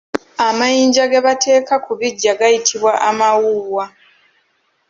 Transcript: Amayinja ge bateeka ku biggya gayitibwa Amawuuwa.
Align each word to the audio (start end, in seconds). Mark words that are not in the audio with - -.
Amayinja 0.47 1.03
ge 1.11 1.19
bateeka 1.27 1.75
ku 1.85 1.91
biggya 1.99 2.33
gayitibwa 2.39 2.91
Amawuuwa. 3.09 3.85